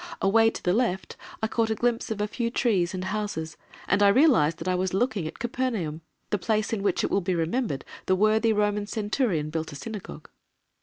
Away 0.19 0.49
to 0.49 0.63
the 0.63 0.73
left 0.73 1.15
I 1.43 1.47
caught 1.47 1.69
a 1.69 1.75
glimpse 1.75 2.09
of 2.09 2.19
a 2.19 2.27
few 2.27 2.49
trees 2.49 2.95
and 2.95 3.03
houses, 3.03 3.55
and 3.87 4.01
I 4.01 4.07
realized 4.07 4.57
that 4.57 4.67
I 4.67 4.73
was 4.73 4.95
looking 4.95 5.27
at 5.27 5.37
Capernaum, 5.37 6.01
the 6.31 6.39
place 6.39 6.73
in 6.73 6.81
which 6.81 7.03
it 7.03 7.11
will 7.11 7.21
be 7.21 7.35
remembered 7.35 7.85
the 8.07 8.15
worthy 8.15 8.51
Roman 8.51 8.87
Centurion 8.87 9.51
built 9.51 9.71
a 9.73 9.75
synagogue. 9.75 10.27